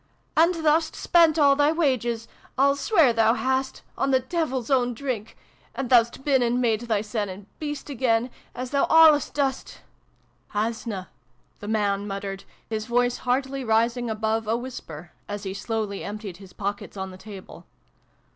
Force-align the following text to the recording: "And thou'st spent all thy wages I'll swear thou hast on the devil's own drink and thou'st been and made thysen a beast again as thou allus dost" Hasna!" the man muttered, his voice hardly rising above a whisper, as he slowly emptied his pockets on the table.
"And 0.35 0.55
thou'st 0.55 0.95
spent 0.95 1.37
all 1.37 1.55
thy 1.55 1.71
wages 1.71 2.27
I'll 2.57 2.75
swear 2.75 3.13
thou 3.13 3.35
hast 3.35 3.83
on 3.95 4.09
the 4.09 4.19
devil's 4.19 4.71
own 4.71 4.95
drink 4.95 5.37
and 5.75 5.91
thou'st 5.91 6.23
been 6.25 6.41
and 6.41 6.59
made 6.59 6.81
thysen 6.89 7.29
a 7.29 7.45
beast 7.59 7.87
again 7.87 8.31
as 8.55 8.71
thou 8.71 8.87
allus 8.89 9.29
dost" 9.29 9.81
Hasna!" 10.55 11.09
the 11.59 11.67
man 11.67 12.07
muttered, 12.07 12.45
his 12.67 12.87
voice 12.87 13.17
hardly 13.17 13.63
rising 13.63 14.09
above 14.09 14.47
a 14.47 14.57
whisper, 14.57 15.11
as 15.29 15.43
he 15.43 15.53
slowly 15.53 16.03
emptied 16.03 16.37
his 16.37 16.51
pockets 16.51 16.97
on 16.97 17.11
the 17.11 17.15
table. 17.17 17.67